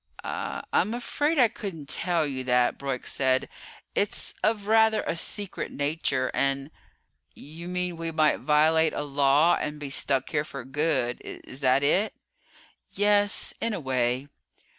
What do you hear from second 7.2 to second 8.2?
"You mean we